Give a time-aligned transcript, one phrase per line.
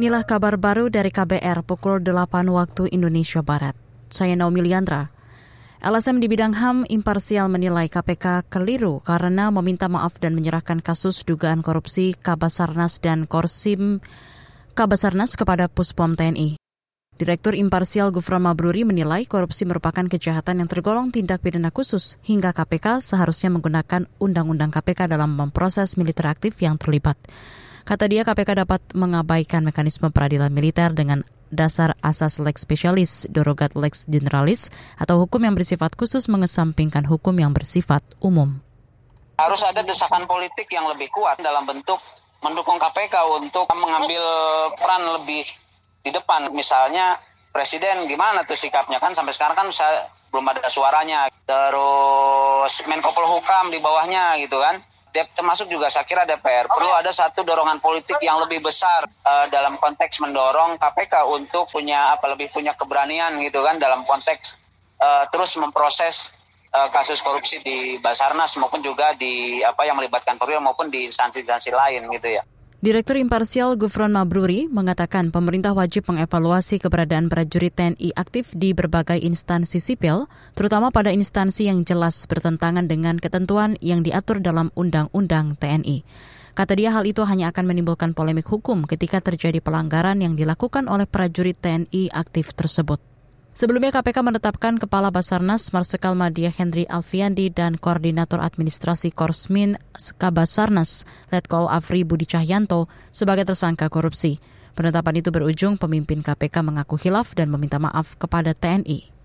[0.00, 3.76] Inilah kabar baru dari KBR pukul 8 waktu Indonesia Barat.
[4.08, 5.12] Saya Naomi Liandra.
[5.76, 11.60] LSM di bidang HAM imparsial menilai KPK keliru karena meminta maaf dan menyerahkan kasus dugaan
[11.60, 14.00] korupsi Kabasarnas dan Korsim
[14.72, 16.56] Kabasarnas kepada Puspom TNI.
[17.20, 23.04] Direktur Imparsial Gufron Mabruri menilai korupsi merupakan kejahatan yang tergolong tindak pidana khusus hingga KPK
[23.04, 27.20] seharusnya menggunakan Undang-Undang KPK dalam memproses militer aktif yang terlibat.
[27.84, 34.06] Kata dia KPK dapat mengabaikan mekanisme peradilan militer dengan dasar asas lex specialis, dorogat lex
[34.06, 38.62] generalis, atau hukum yang bersifat khusus mengesampingkan hukum yang bersifat umum.
[39.40, 41.98] Harus ada desakan politik yang lebih kuat dalam bentuk
[42.44, 44.22] mendukung KPK untuk mengambil
[44.76, 45.44] peran lebih
[46.04, 46.52] di depan.
[46.52, 47.18] Misalnya
[47.50, 49.68] presiden gimana tuh sikapnya kan sampai sekarang kan
[50.30, 51.26] belum ada suaranya.
[51.48, 54.78] Terus Menko Polhukam di bawahnya gitu kan
[55.10, 59.76] termasuk juga saya kira DPR perlu ada satu dorongan politik yang lebih besar uh, dalam
[59.76, 64.54] konteks mendorong KPK untuk punya apa lebih punya keberanian gitu kan dalam konteks
[65.02, 66.30] uh, terus memproses
[66.74, 71.70] uh, kasus korupsi di Basarnas maupun juga di apa yang melibatkan Polri maupun di instansi-instansi
[71.74, 72.42] lain gitu ya.
[72.80, 79.76] Direktur Imparsial Gufron Mabruri mengatakan pemerintah wajib mengevaluasi keberadaan prajurit TNI aktif di berbagai instansi
[79.76, 80.24] sipil,
[80.56, 86.08] terutama pada instansi yang jelas bertentangan dengan ketentuan yang diatur dalam Undang-Undang TNI.
[86.56, 91.04] Kata dia hal itu hanya akan menimbulkan polemik hukum ketika terjadi pelanggaran yang dilakukan oleh
[91.04, 93.09] prajurit TNI aktif tersebut.
[93.60, 99.76] Sebelumnya KPK menetapkan Kepala Basarnas Marsikal Madia Henry Alfiandi dan Koordinator Administrasi Korsmin
[100.16, 104.40] Kabasarnas Letkol Afri Budi Cahyanto sebagai tersangka korupsi.
[104.72, 109.19] Penetapan itu berujung pemimpin KPK mengaku hilaf dan meminta maaf kepada TNI.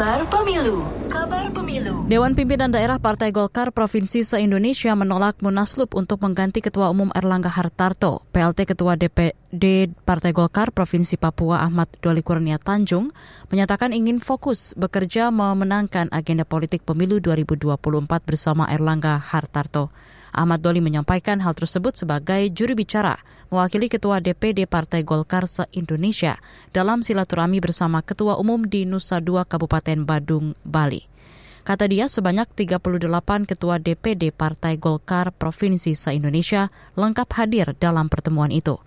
[0.00, 0.80] Kabar Pemilu.
[1.12, 2.08] Kabar Pemilu.
[2.08, 8.24] Dewan Pimpinan Daerah Partai Golkar Provinsi se-Indonesia menolak Munaslup untuk mengganti Ketua Umum Erlangga Hartarto.
[8.32, 13.12] PLT Ketua DPD Partai Golkar Provinsi Papua Ahmad Doli Kurnia Tanjung
[13.52, 17.76] menyatakan ingin fokus bekerja memenangkan agenda politik pemilu 2024
[18.24, 19.92] bersama Erlangga Hartarto.
[20.30, 23.18] Ahmad Doli menyampaikan hal tersebut sebagai juri bicara
[23.50, 26.38] mewakili Ketua DPD Partai Golkar se-Indonesia
[26.70, 31.10] dalam silaturahmi bersama Ketua Umum di Nusa Dua Kabupaten Badung, Bali.
[31.60, 38.80] Kata dia, sebanyak 38 ketua DPD Partai Golkar Provinsi se-Indonesia lengkap hadir dalam pertemuan itu.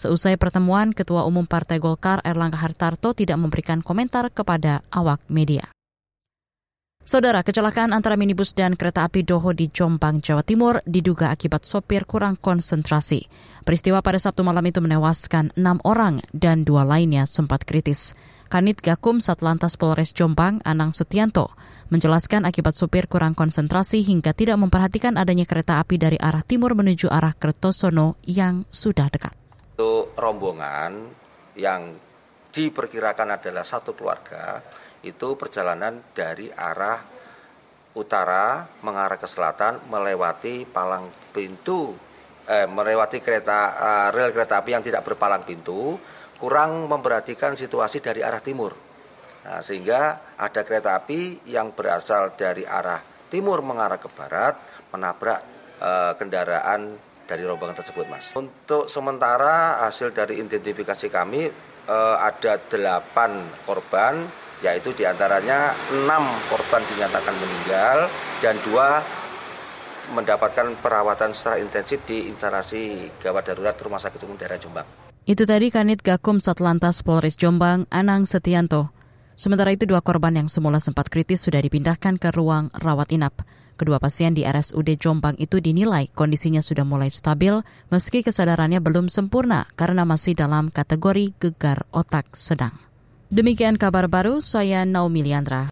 [0.00, 5.68] Seusai pertemuan, Ketua Umum Partai Golkar Erlangga Hartarto tidak memberikan komentar kepada awak media.
[7.10, 12.06] Saudara, kecelakaan antara minibus dan kereta api Doho di Jombang, Jawa Timur diduga akibat sopir
[12.06, 13.26] kurang konsentrasi.
[13.66, 18.14] Peristiwa pada Sabtu malam itu menewaskan enam orang dan dua lainnya sempat kritis.
[18.46, 21.50] Kanit Gakum Satlantas Polres Jombang, Anang Setianto,
[21.90, 27.10] menjelaskan akibat sopir kurang konsentrasi hingga tidak memperhatikan adanya kereta api dari arah timur menuju
[27.10, 29.34] arah Kertosono yang sudah dekat.
[29.82, 31.10] Untuk rombongan
[31.58, 31.90] yang
[32.50, 34.58] diperkirakan adalah satu keluarga,
[35.06, 37.00] itu perjalanan dari arah
[37.94, 41.90] utara mengarah ke selatan melewati palang pintu
[42.46, 45.98] eh, melewati kereta uh, rel kereta api yang tidak berpalang pintu
[46.38, 48.72] kurang memperhatikan situasi dari arah timur.
[49.40, 54.54] Nah, sehingga ada kereta api yang berasal dari arah timur mengarah ke barat
[54.94, 55.40] menabrak
[55.80, 56.96] uh, kendaraan
[57.26, 58.34] dari rombongan tersebut mas.
[58.34, 61.69] Untuk sementara hasil dari identifikasi kami
[62.20, 64.20] ada delapan korban
[64.60, 66.20] yaitu di antaranya enam
[66.52, 67.98] korban dinyatakan meninggal
[68.44, 69.00] dan dua
[70.12, 74.86] mendapatkan perawatan secara intensif di instalasi gawat darurat Rumah Sakit Umum Daerah Jombang.
[75.24, 78.90] Itu tadi Kanit Gakum Satlantas Polres Jombang, Anang Setianto.
[79.40, 83.40] Sementara itu dua korban yang semula sempat kritis sudah dipindahkan ke ruang rawat inap.
[83.80, 89.64] Kedua pasien di RSUD Jombang itu dinilai kondisinya sudah mulai stabil meski kesadarannya belum sempurna
[89.80, 92.76] karena masih dalam kategori gegar otak sedang.
[93.32, 95.64] Demikian kabar baru, saya Naomi Liandra.